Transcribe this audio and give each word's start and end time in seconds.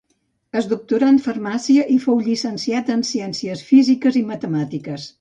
Es 0.61 0.69
doctorà 0.71 1.09
en 1.15 1.19
farmàcia 1.25 1.85
i 1.97 1.99
fou 2.07 2.19
llicenciat 2.29 2.93
en 2.97 3.07
ciències 3.13 3.65
físiques 3.71 4.23
i 4.25 4.29
matemàtiques. 4.35 5.09